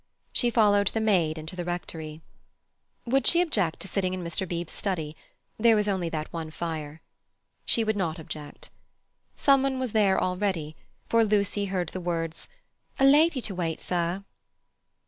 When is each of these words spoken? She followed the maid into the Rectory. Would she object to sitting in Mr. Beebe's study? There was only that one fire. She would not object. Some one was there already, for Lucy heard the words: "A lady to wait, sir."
She 0.33 0.49
followed 0.49 0.87
the 0.87 0.99
maid 0.99 1.37
into 1.37 1.55
the 1.55 1.63
Rectory. 1.63 2.23
Would 3.05 3.27
she 3.27 3.39
object 3.39 3.79
to 3.81 3.87
sitting 3.87 4.15
in 4.15 4.23
Mr. 4.23 4.47
Beebe's 4.49 4.71
study? 4.71 5.15
There 5.59 5.75
was 5.75 5.87
only 5.87 6.09
that 6.09 6.33
one 6.33 6.49
fire. 6.49 7.03
She 7.67 7.83
would 7.83 7.95
not 7.95 8.17
object. 8.17 8.71
Some 9.35 9.61
one 9.61 9.77
was 9.77 9.91
there 9.91 10.19
already, 10.19 10.75
for 11.07 11.23
Lucy 11.23 11.65
heard 11.65 11.89
the 11.89 12.01
words: 12.01 12.49
"A 12.97 13.05
lady 13.05 13.41
to 13.41 13.53
wait, 13.53 13.79
sir." 13.79 14.23